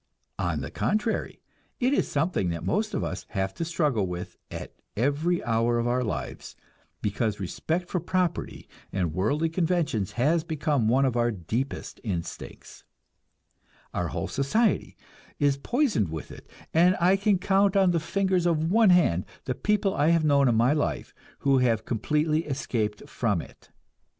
On 0.39 0.61
the 0.61 0.71
contrary, 0.71 1.43
it 1.79 1.93
is 1.93 2.07
something 2.07 2.49
that 2.49 2.63
most 2.65 2.95
of 2.95 3.03
us 3.03 3.27
have 3.37 3.53
to 3.53 3.63
struggle 3.63 4.07
with 4.07 4.35
at 4.49 4.73
every 4.97 5.43
hour 5.43 5.77
of 5.77 5.85
our 5.85 6.03
lives, 6.03 6.55
because 7.03 7.39
respect 7.39 7.87
for 7.87 7.99
property 7.99 8.67
and 8.91 9.13
worldly 9.13 9.47
conventions 9.47 10.13
has 10.13 10.43
become 10.43 10.87
one 10.87 11.05
of 11.05 11.15
our 11.15 11.29
deepest 11.29 12.01
instincts; 12.03 12.83
our 13.93 14.07
whole 14.07 14.27
society 14.27 14.97
is 15.37 15.57
poisoned 15.57 16.09
with 16.09 16.31
it, 16.31 16.49
and 16.73 16.97
I 16.99 17.15
can 17.15 17.37
count 17.37 17.77
on 17.77 17.91
the 17.91 17.99
fingers 17.99 18.47
of 18.47 18.71
one 18.71 18.89
hand 18.89 19.25
the 19.45 19.53
people 19.53 19.93
I 19.93 20.07
have 20.07 20.25
known 20.25 20.47
in 20.47 20.55
my 20.55 20.73
life 20.73 21.13
who 21.41 21.59
have 21.59 21.85
completely 21.85 22.43
escaped 22.45 23.07
from 23.07 23.39
it. 23.39 23.69